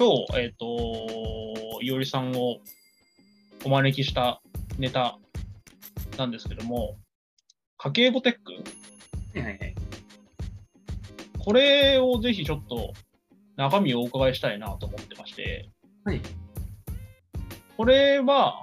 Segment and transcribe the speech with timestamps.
[0.00, 2.56] 今日、えっ、と、いおりさんを
[3.66, 4.40] お招きした
[4.78, 5.18] ネタ
[6.16, 6.96] なんですけども、
[7.76, 8.54] 家計簿テック？
[9.38, 9.74] はいはいはい。
[11.38, 12.94] これをぜひちょっと
[13.56, 15.68] 中身をお伺いしたいなと思ってまして、
[16.06, 16.22] はい。
[17.76, 18.62] これは、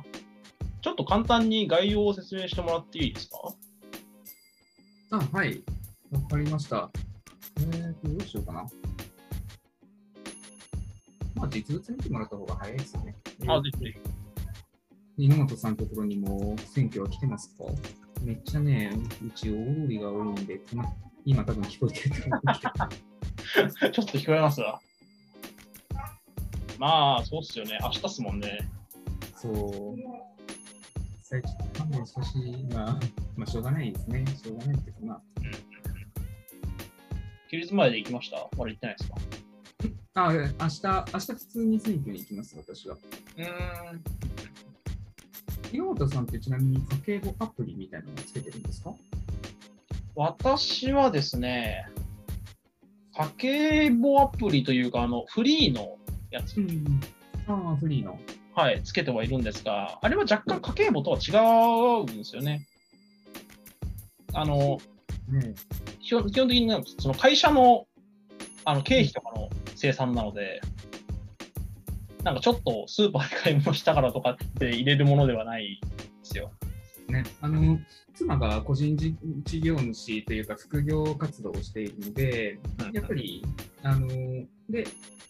[0.82, 3.38] ちょっと簡単に概要を説明してもらっていいですか？
[5.12, 5.62] あ、はい。
[6.10, 6.90] わかりました。
[7.60, 8.66] えーと、どうしようかな。
[11.48, 13.16] まあ、実物見てもらった方が早いですよね。
[13.48, 13.94] あ、ぜひぜ
[15.18, 15.24] ひ。
[15.24, 17.64] 猪本さんのところにも選挙は来てますか？
[18.22, 18.92] めっちゃね、
[19.26, 20.84] うち大通りが多いんで、ま
[21.26, 22.42] 今多分聞こえてると思う
[23.80, 23.92] けど。
[23.92, 24.60] ちょっと聞こえます？
[24.62, 24.82] わ。
[26.78, 27.78] まあ、そうっすよね。
[27.82, 28.70] 明日っすもんね。
[29.36, 29.96] そう。
[31.22, 32.66] 最近勘弁してほしい。
[32.74, 33.00] まあ、
[33.38, 34.26] まあ、しょうがないですね。
[34.28, 35.22] しょうがないっていうか、まあ、
[37.50, 38.38] 休日前で行きました？
[38.58, 39.16] まだ行ってないですか？
[40.20, 42.96] あ、明日、明日普通に選挙に行きます、私は。
[42.96, 43.44] うー
[43.94, 44.04] ん。
[45.72, 48.94] 猪本さんってちなみに家計簿アプリみたいなのをつけてるんですか？
[50.16, 51.86] 私はですね、
[53.14, 55.98] 家計簿アプリというか、あの、フリーの
[56.32, 57.00] やつ、ん。
[57.48, 58.18] ああ、フリーの。
[58.56, 62.66] はい、つけてはいるんですが、あれは若干家計簿とは違うんですよね。
[64.34, 64.80] あの、
[65.30, 65.54] ね
[66.00, 67.86] 基本基本的にその会社の
[68.66, 70.60] あの経費とかの生産なので、
[72.24, 75.90] なんかちょっとスーパーで買い物したからとかって入れるものではないで
[76.24, 76.52] すよ。
[77.08, 77.80] ね、あの
[78.14, 82.60] 妻が個人事事業主というか副業活動をしているので、
[82.92, 83.46] やっぱり、
[83.84, 84.08] あの
[84.70, 84.86] で、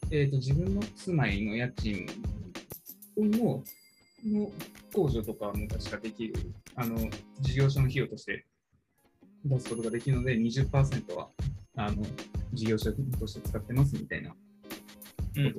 [0.09, 2.07] えーと、自分の住まいの家賃
[3.15, 3.63] も
[4.25, 4.51] の
[4.91, 6.33] 控除とかも確かできる、
[6.75, 6.97] あの
[7.41, 8.45] 事業所の費用として
[9.45, 11.27] 出すことができるので、20%は
[11.75, 12.03] あの
[12.57, 14.35] 事業所として使ってますみたいなこ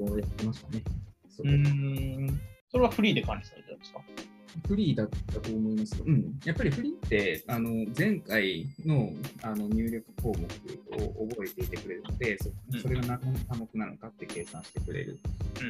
[0.07, 0.83] とをやってましたね。
[1.29, 2.41] そううーん。
[2.71, 4.01] それはフリーで管理されてるんですか？
[4.67, 6.03] フリーだったと思います。
[6.05, 6.39] うん。
[6.45, 10.43] やっぱりフリーって、あの前回のあの入力項目
[11.23, 15.21] を覚えていてくれるので、うんそそれが何の科目なのかって計算してくれる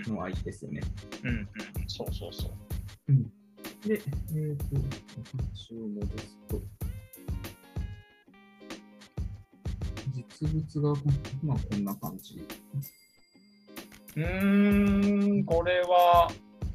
[0.07, 0.81] のはいいですよね。
[1.23, 1.49] うんうん。
[1.87, 2.53] そうそうそう。
[3.87, 4.01] で、
[4.35, 4.65] えっ、と、
[5.37, 6.63] 話を戻すと、
[10.41, 11.01] 実物が、
[11.43, 12.43] まあ、こんな感じ。
[14.17, 16.31] うーん、これは、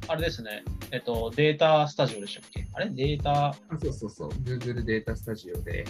[0.08, 0.64] あれですね。
[0.90, 2.66] えっと、データスタジオでしたっけ？
[2.72, 2.90] あれ？
[2.90, 5.84] データ、あそうそうそう、Google データスタジオで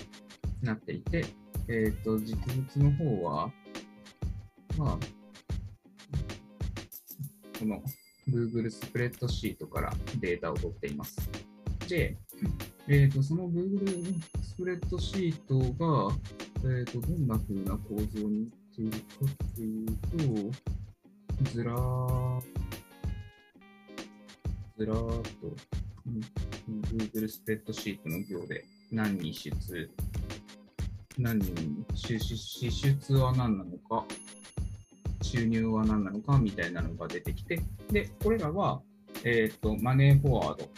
[0.62, 1.24] なっていて、
[1.68, 3.52] えっ、と、実物の方は、
[4.78, 4.98] まあ、
[7.58, 7.82] この
[8.28, 11.18] Google スプレッドシートからデータを取っています。
[11.88, 12.16] で、
[12.88, 15.58] えっ、と、その Google スプレッドシート
[16.08, 16.14] が、
[16.66, 18.98] えっ、と、どんな風な構造になっているか
[19.54, 22.40] というと、ずらー
[24.78, 25.48] ずらーっと、
[26.06, 26.20] うん
[26.96, 29.52] Google スプレッドシートの行で何に出、
[31.18, 34.06] 何に支支支出は何なのか、
[35.20, 37.60] 収入は何なのかみたいなのが出てきて、
[37.90, 38.80] で、これらは、
[39.24, 40.68] えっ、と、マネーフォワード。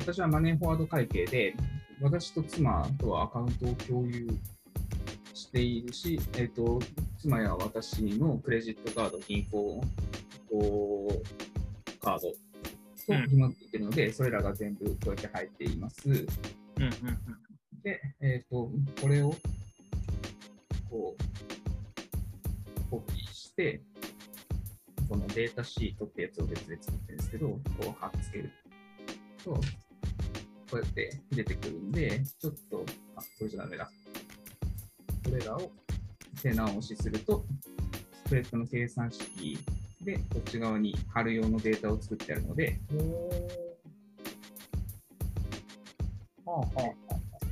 [0.00, 1.54] 私はマネーフォワード会計で、
[2.00, 4.26] 私と妻とはアカウントを共有
[5.36, 6.80] しているし、えっ、と、
[7.18, 9.84] 妻や私のクレジットカード、銀行、
[10.50, 12.34] こうカードと
[13.08, 16.08] うん紐付いているので、それらが全部こうやって入っています。
[16.08, 16.28] うんうんうん。
[17.82, 18.70] で、えっ、と、
[19.00, 19.34] これを、
[20.90, 23.82] こう、コピーして、
[25.08, 28.50] このデータシートってやつを別で作ってるんですけど、こう貼っつける
[29.44, 29.60] と、こ
[30.72, 32.84] うやって出てくるんで、ちょっと、
[33.16, 33.90] あ、これじゃダメだ。
[35.26, 35.72] これらを
[36.40, 37.44] 手直しすると、
[38.26, 39.58] スプレッドの計算式
[40.02, 42.78] で、こっち側に貼る用のデータを作ってあるので、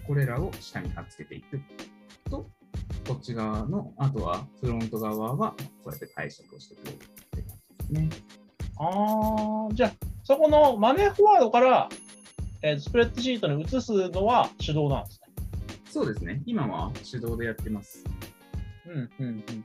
[0.06, 1.60] これらを下に貼っつけていく
[2.30, 2.46] と、
[3.08, 5.56] こっち側の、あとはフロント側はこ
[5.86, 8.08] うやって解釈をしてくれるって感じですね。
[8.76, 11.88] ああ、じゃあ、そこのマネーフォワードから、
[12.62, 15.23] えースプレッドシートに移すのは手動なんですね。
[15.94, 16.42] そうですね。
[16.44, 18.02] 今は手動でやってます。
[18.84, 19.26] うん、うん、うん。
[19.26, 19.64] うん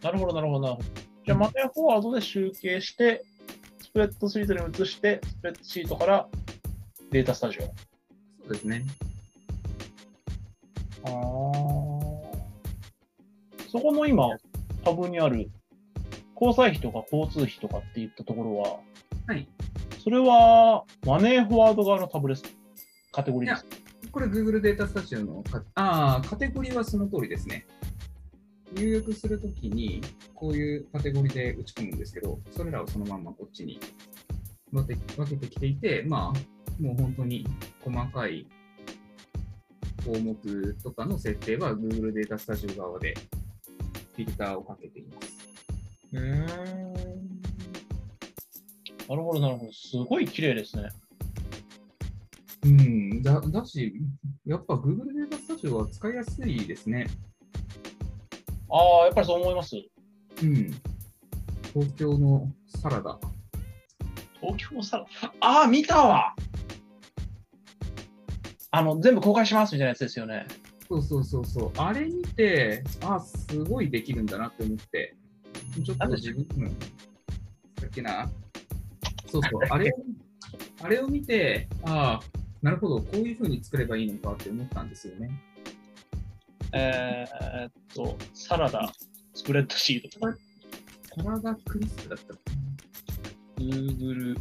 [0.00, 0.88] なるほど、なるほど、なるほど。
[1.26, 3.22] じゃあ、マネーフォワードで集計して、
[3.82, 6.26] スプレッドシートに移して、スプレッドシートから
[7.10, 7.62] データスタジオ。
[7.64, 7.70] そ
[8.46, 8.82] うですね。
[11.04, 11.12] ああ。
[13.68, 14.38] そこの今、
[14.84, 15.50] タブにある、
[16.40, 18.80] 交際費とか交通費とかっていったところは、
[19.26, 19.46] はい。
[20.02, 22.44] それはマネーフォワード側のタブです。
[23.12, 23.87] カテゴリーです。
[24.10, 27.66] これ Google データスタジオのか、あ、カテゴリーはその通りですね。
[28.74, 30.02] 入力するときに、
[30.34, 33.80] こういうカテゴリーで打ち込むんですけど、それらをそのままこっちに
[34.72, 37.46] 分け分けてきていて、まあ、もう本当に
[37.82, 38.46] 細かい
[40.04, 43.14] 項目とかの設定は Google データスタジオ側で
[44.16, 45.38] フィルターをかけています。
[46.12, 46.46] うーん。
[49.08, 49.72] なるほど、なるほど。
[49.72, 50.90] すごい綺麗ですね。
[52.68, 53.94] うん、だだし、
[54.44, 57.06] やっぱ Google データスタジオは使いやすいですね。
[58.70, 59.76] ああ、やっぱりそう思います。
[60.42, 60.70] うん。
[61.72, 63.18] 東京のサラダ。
[64.40, 65.06] 東京のさ、
[65.40, 66.34] ああ、見たわ
[68.70, 70.46] あの、全部公開しますみたいなやつですよね。
[70.88, 71.72] そうそうそうそう。
[71.78, 75.16] あれ見て、あ、すごいできるんだなって思って、
[75.82, 76.70] ちょっと自分も、
[77.80, 78.30] さっきな、
[79.26, 79.94] そうそう、あれを、
[80.82, 85.30] あれを見て、ああ、なるほど、こういうふうに作ればいいのかって思ったんですよね。
[86.72, 88.92] えーっと、サラダ、
[89.34, 90.26] スプレッドシート、サ
[91.30, 92.56] ラダクリスプだったかな
[93.58, 94.36] Google、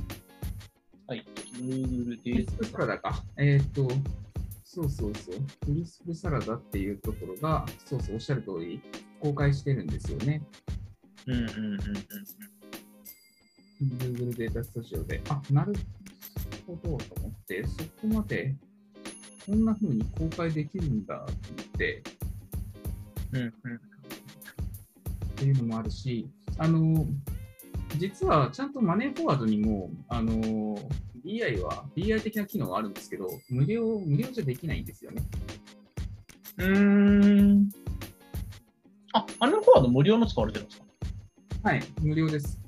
[1.07, 3.23] はい、Google でクリスプサラダか。
[3.37, 3.87] えーっと、
[4.63, 5.35] そうそうそう。
[5.65, 8.81] クリスプサラダっていうところが、そうそう、おっしゃる通り、
[9.21, 10.41] 公開してるんですよね。
[11.27, 11.79] うんうんうんうん。
[13.97, 15.21] Google データスタジオで。
[15.29, 15.73] あ、なる
[16.67, 18.55] ほどと思って、そこまで
[19.45, 22.03] こんな風に公開できるんだって、
[23.31, 26.27] うんうんっていうのもあるし、
[26.57, 27.05] あの、
[27.99, 30.31] 実はちゃんとマネーフォワードにも、あの、
[31.23, 35.21] BI は、BI 的な機能はあるんですけど、無料、無料じゃできないんですよね。
[36.57, 37.69] うーん。
[39.13, 40.85] あ、あのフォワード無料の使われてるんですか？
[41.69, 42.59] はい、無料です。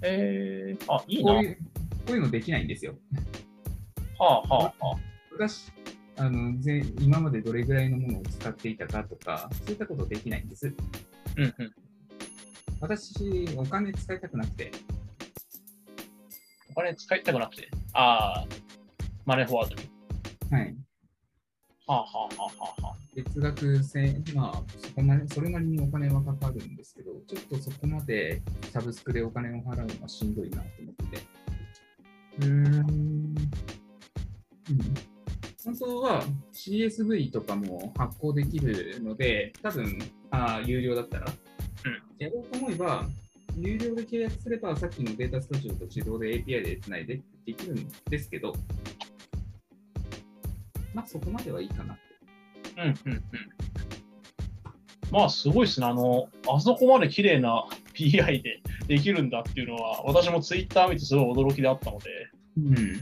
[0.00, 1.34] えー、あ、いいな。
[1.34, 1.58] はこういう、
[2.06, 2.94] こういうのできないんですよ。
[4.18, 4.96] あはあはあ。
[5.32, 5.72] 昔、
[6.16, 10.74] あの、ぜ今までどれぐらいのものを使っていたかとか、そういったことできないんです。
[11.36, 11.74] うんうん。
[12.80, 14.70] 私、お金使いたくなくて、
[16.70, 17.70] お金使いたくなくて？
[17.92, 18.46] ああ、
[19.24, 19.88] マネーフォワードに。
[20.50, 20.76] はい。
[21.86, 22.96] はあはあはあはあはあ。
[23.14, 28.42] 月額千まあそこなり、それなりにお金はかかるんですけど、ちょっとそこまで
[28.72, 30.93] サブスクでお金を払うのはしんどいなと思ってて。
[32.40, 33.34] うーん。
[34.66, 34.94] うん、
[35.64, 39.98] 本当は CSV とかも発行できるので、多分
[40.30, 41.26] あ有料だったら、
[42.18, 43.06] やろうと思えば、
[43.56, 48.54] 有料で契約すれば、さっきのデータスタジオと自動で API でつないでできるんですけど、
[50.94, 52.02] まあそこまではいいかなって。
[52.76, 53.22] うんうんうん。
[55.10, 55.86] まあ、すごいですね。
[55.86, 62.10] あの、あそこまで綺麗な PI でできるんだっていうのは、私もツイッター見てすごい驚きであったので、
[62.58, 63.00] うん、結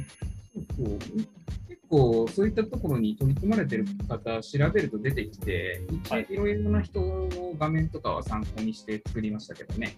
[1.88, 5.82] 構そういったところに取り組まれてる方、調べると出てきて、
[6.30, 7.28] いいろいろな人の
[7.58, 9.96] 画面とかは参考にして作りましたけどね。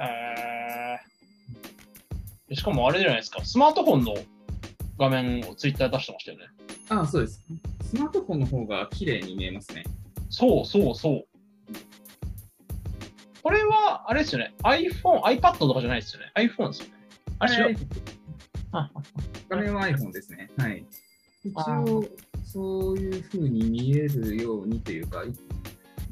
[0.00, 4.14] えー、しかもあれじゃないですか、スマートフォンの
[4.98, 6.44] 画面をツイッターで出してましたよね。
[6.88, 7.44] ああ、そうです。
[7.82, 9.84] スマートフォンの方が綺麗に見えますね。
[10.30, 11.27] そうそうそう。
[13.48, 16.30] これは、あれですよね、iPhone、iPad とかじゃないですよね。
[16.34, 16.92] iPhone ですよね。
[17.38, 17.76] あれ。
[18.72, 18.90] あ。
[19.48, 20.50] 画面は iPhone ですね。
[20.58, 20.84] はい。
[21.42, 22.04] 一あ応、
[22.44, 25.32] そういうふうに見えるようにというか、い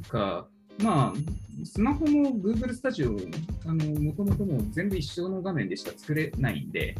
[0.08, 0.48] か
[0.82, 3.30] まあ、スマホも Google Studio、
[3.66, 6.94] あの、もともともう全部一緒の画面でしか作れないんで、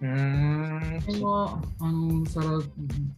[0.00, 1.02] うーん。
[1.02, 2.58] これは、あの、サラ、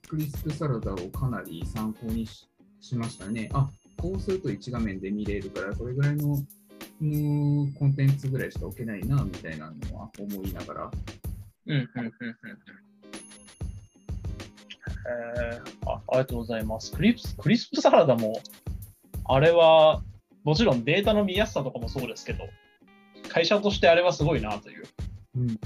[0.08, 2.48] クリスプサラダをかなり参考にし
[2.84, 3.48] しましたね。
[3.52, 6.44] あ、こうすると一画面で見れるから、これぐらいの
[7.00, 10.90] のコンテンツぐらいしか置けないな、みたいなのは思いながら。
[11.66, 12.14] うん、うん、うん、うん。
[15.06, 16.92] えー、あありがとうございます。
[16.92, 18.40] クリスクリスプサラダも、
[19.24, 20.02] あれは、
[20.44, 22.44] もちろんデータの見やすさとかもそうですけど、
[23.28, 24.84] 会社としてあれはすごいなという。
[25.36, 25.58] うん。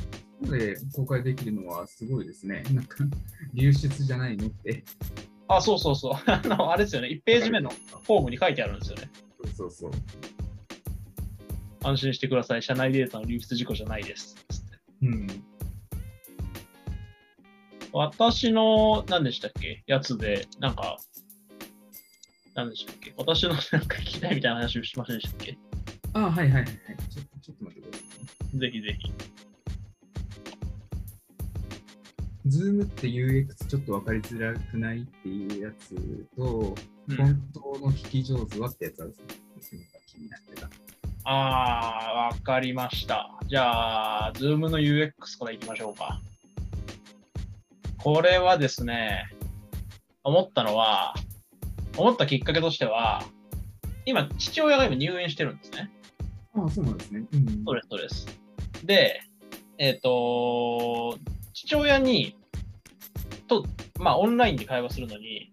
[0.50, 2.62] で、公開できるのはすごいですね。
[2.72, 2.98] なんか、
[3.54, 4.84] 流出じゃないのって。
[5.48, 6.12] あ、そうそうそう。
[6.30, 7.08] あの、あれですよね。
[7.08, 9.10] 1ページ目のフォームに書いてあるんですよね。
[9.56, 9.90] そうそう。
[11.84, 12.62] 安心してください。
[12.62, 14.36] 社内データの流出事故じゃないです。
[15.02, 15.26] うん。
[17.92, 19.82] 私の、何でしたっけ？
[19.86, 20.98] やつで、なんか、
[22.54, 23.14] 何でしたっけ？
[23.16, 25.56] 私のなんか聞きたいみたいな話をしませんでしたっけ？
[26.12, 26.66] あ、はいはいはい。
[26.66, 28.04] ちょっと、ちょっと待ってくださ
[28.54, 28.58] い。
[28.58, 29.12] ぜひぜひ。
[32.48, 35.94] ズームって UX ちょっと分かりづらくないっていうやつ
[36.36, 36.74] と、
[37.08, 40.68] うん本当の聞き上手はってやつはですね、気になってた。
[41.24, 43.38] あー、わかりました。
[43.46, 46.20] じゃあ、Zoom の UX からいきましょうか。
[47.96, 49.24] これはですね、
[50.22, 51.14] 思ったのは、
[51.96, 53.24] 思ったきっかけとしては、
[54.04, 55.90] 今、父親が今入院してるんですね。
[56.54, 57.26] ああ、そうなんですね。
[57.32, 57.64] うん。
[57.64, 58.26] そうです、そうです。
[58.84, 59.20] で、
[59.78, 61.18] えっ、と、
[61.52, 62.36] 父親に、
[63.48, 63.64] と、
[63.98, 65.52] まあ、オンラインで会話するのに、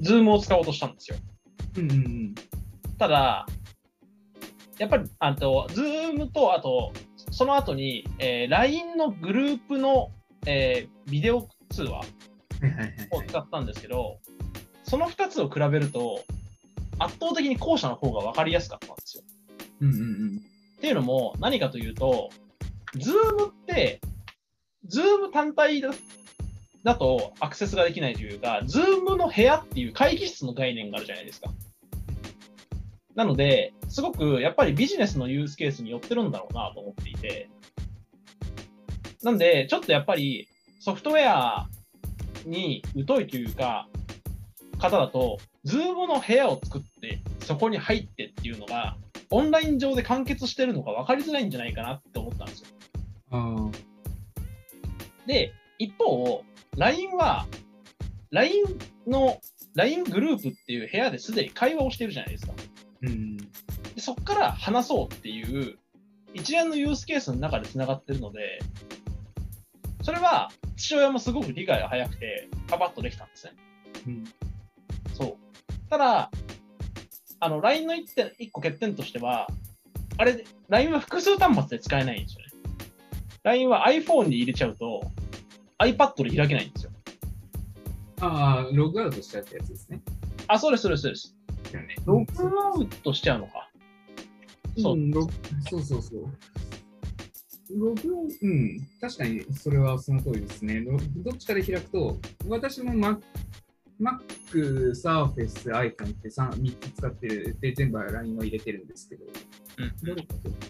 [0.00, 1.16] Zoomを使おうとしたんですよ。
[1.76, 2.34] うんうんうん。
[2.98, 3.46] ただ、
[4.78, 6.92] やっぱり、あと、 Zoomと、あと、
[7.30, 10.10] その後に、えー LINE のグループの、
[10.46, 12.02] えービデオ通話。
[13.10, 14.18] を使ったんですけど、
[14.84, 16.24] その2つを比べると、
[16.98, 19.24] 圧倒的に後者の方が分かりやすかったんですよ。
[19.80, 20.40] うんうんうん。
[20.76, 22.30] っていうのも、何かというと、
[22.96, 24.00] Zoomって、
[24.86, 25.80] Zoom単体
[26.84, 31.50] だだとアクセスができないというか、 Zoomの部屋っていう会議室の概念があるじゃないですか。
[33.14, 37.50] なので、すごくやっぱりビジネスのユースケースに寄ってるんだろうなと思っていて、
[39.22, 41.68] なんで、ちょっとやっぱりソフトウェア
[42.46, 43.88] に疎いというか、
[44.78, 48.96] 方だと、 Zoomの部屋を作って、そこに入ってっていうのが、
[49.30, 52.66] オンライン上で完結してるのが分かりづらいんじゃないかなって思ったんですよ。
[53.30, 53.70] あ
[55.26, 56.42] で、一方、
[56.76, 57.46] LINE は、
[58.30, 58.64] LINE
[59.06, 59.40] の、
[59.74, 62.52] LINE グループっていう部屋ですでに会話をしてるじゃないですか。
[62.56, 62.62] あ。
[63.02, 63.36] うん。
[63.36, 63.44] で
[63.98, 65.78] そこから話そうっていう
[66.34, 68.60] 一連のユースケースの中でつながってるので、
[70.02, 73.52] それは父親もすごく理解が早くて、パパッとできたんですね。
[74.06, 74.24] うん。
[75.14, 75.90] そう。
[75.90, 76.30] ただ、
[77.40, 79.48] あの、LINE の一点、一個欠点としては、
[80.18, 82.50] あれ、LINE は複数端末で使えないんですよね。
[83.42, 85.00] LINE は iPhone に入れちゃうと、
[85.80, 86.90] iPad で開けないんですよ。
[88.20, 90.00] ああ、ログアウトしちゃったやつですね。
[90.46, 91.36] あ、そうです、そうです、そうです。
[92.04, 93.70] ログアウトしちゃうのか。
[94.78, 95.28] そううんロ
[95.68, 96.24] そうそうそう。
[97.78, 100.80] ログうん、確かにそれはその通りですね。
[100.80, 102.18] ロどっちかで開くと、
[102.48, 103.20] 私も Mac、
[104.00, 109.24] Mac、Surface、iPhone って 3, 3つ使ってる、で、全部 LINE を入れてるんですけど、
[109.78, 110.16] うん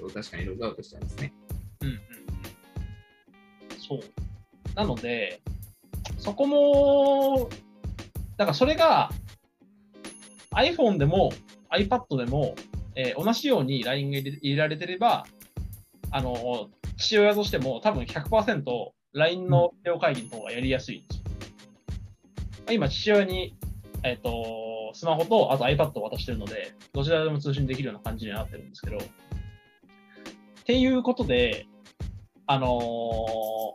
[0.01, 1.33] ど確かにログアウトしちゃいますね。
[1.81, 2.01] うんうんうん。
[3.79, 4.30] そう。
[4.81, 5.43] なので、
[6.17, 7.51] そこも、
[8.39, 9.11] だからそれが
[10.55, 11.31] iPhone でも
[11.71, 12.55] iPad でも、
[12.95, 15.27] えー同じように LINE が入れられてれば、
[16.11, 18.65] あの、父親としても多分100%
[19.13, 21.25] LINE のビデオ会議の方がやりやすいんですよ。
[22.73, 23.55] 今、父親に、
[24.03, 29.01] えっ、と、スマホとあと iPad を渡してるので、どちらでも通信できるような感じになってるんですけど、っ
[30.65, 31.67] ていうことで、
[32.47, 32.81] あの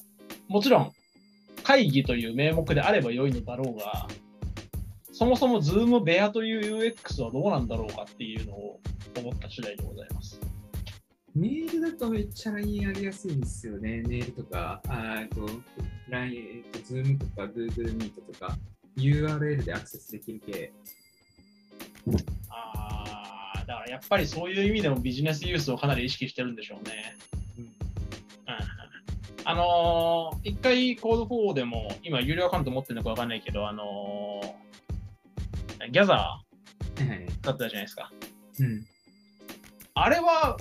[0.02, 0.15] ー
[0.48, 0.92] もちろん
[1.64, 4.08] 会議という名目であれば良いのだろうが、
[5.12, 8.80] そもそも Zoom 部屋という UX はどうなんだろうかっていうのを
[9.18, 10.40] 思った次第でございます。
[11.34, 14.04] メールだとめっちゃ LINE やりやすいんですよね。
[14.08, 14.82] メールとか、
[15.34, 15.50] と、
[16.10, 18.58] LINE、えっと、Zoom とか Google Meet とか、
[18.98, 20.72] URL でアクセスできる系。
[22.50, 27.18] あーだからやっぱりそういう意味でもビジネスユースをかなり意識してるんでしょうね。
[29.46, 36.42] あのー一回コード4でも、今有料アカウント持ってるのかわかんないけど、あのーギャザ。
[36.96, 38.12] ーだったじゃないですか。
[38.60, 38.86] うん。
[39.94, 40.58] あれは、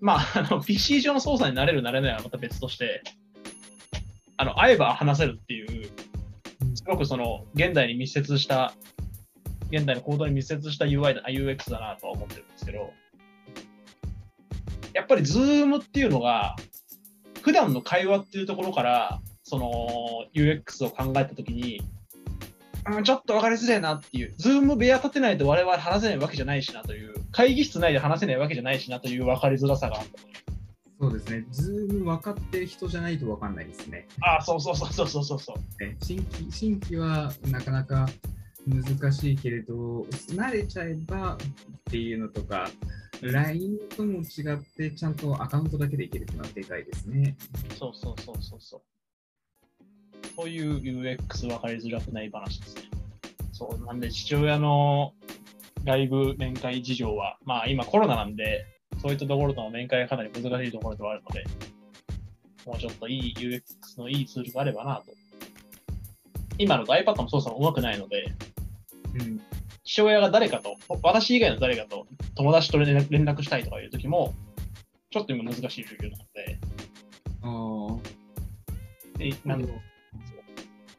[0.00, 3.02] まあ、あの PC 上の操作になれる、なれないはまた別として、
[4.36, 5.90] あの会えば話せるっていう、
[6.74, 8.74] すごくその現代に密接した、
[9.70, 12.92] 現代の行動に密接した UI だ UX だなとは思ってるんですけど、
[14.92, 16.56] やっぱり Zoom っていうのが、
[17.46, 21.80] 普段の会話っていうところから、その UX を考えたときに、
[22.88, 30.08] うんちょっと分かりづらいなっていう、 Zoom部屋立てないと我々話せないわけじゃないしなという、会議室内で話せないわけじゃないしなという分かりづらさがあった。
[31.00, 31.46] そうですね。
[31.52, 34.08] Zoom分かってる人じゃないと分かんないですね。
[34.22, 35.84] ああ、そうそうそうそうそうそうそう。
[35.84, 38.08] ね新規新規はなかなか
[38.66, 41.38] 難しいけれど、慣れちゃえばっ
[41.90, 42.68] ていうのとか、
[43.22, 47.36] LINE とも違って、ちゃんとアカウントだけでいけるっていうのはでかいですね。
[47.78, 48.82] そうそうそうそうそう。
[50.36, 52.82] そういう UX 分かりづらくない話ですね。
[53.52, 55.14] そう、なんで父親の
[55.84, 58.66] ライブ面会事情は、まあ今コロナなんで、
[59.00, 61.44] そういったところとの面会がかなり難しいところではあるので、
[62.66, 63.62] もうちょっといい UX
[63.98, 65.12] のいいツールがあればなと。
[66.58, 68.34] 今の iPad の操作も上手くないので、
[69.20, 69.40] うん。
[69.86, 74.34] 父親が誰かと、私以外の誰かと友達と連絡したいとかいう時も、
[75.10, 76.58] ちょっと今難しい状況なので、
[77.42, 79.18] ああ。
[79.18, 79.62] でなん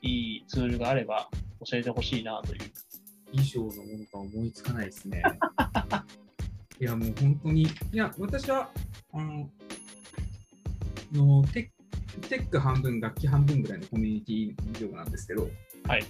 [0.01, 1.29] いいツールがあれば
[1.69, 2.61] 教えてほしいなという。
[3.33, 5.21] 以上のものか思いつかないですね。
[6.79, 8.71] いや、もう本当に、いや、私は、
[9.11, 9.49] あの、
[11.11, 11.71] のテ
[12.15, 15.49] ックテック半分、楽器半分ぐらいのコミュニティ業なんですけど、
[15.87, 16.05] はい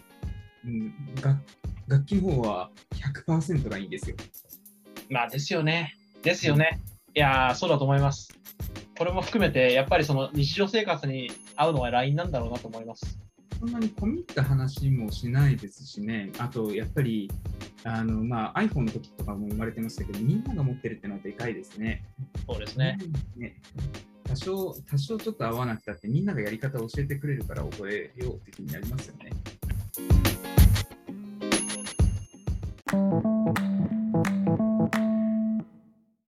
[0.65, 1.41] うん、楽
[1.87, 2.69] 楽器の方は
[3.25, 4.15] 100%がいいんですよ。
[5.09, 5.95] まあですよね。
[6.21, 6.81] ですよね。
[7.15, 8.37] いやー、そうだと思います。
[8.97, 13.19] これも含めて、やっぱりその日常生活に合うのは LINE なんだろうなと思います。
[13.59, 17.31] そんなに込み入った話もしないですしね、あとやっぱり
[17.83, 22.03] あの、まあ、iPhone の時とかも生まれてましたけど、みんなが持ってるってのはでかいですね。
[22.45, 22.97] そうですね。
[23.37, 23.55] ね
[24.25, 29.31] 多少、多少ちょっと合わなくたって、みんながやり方を教えてくれるから覚えようって気になりますよね。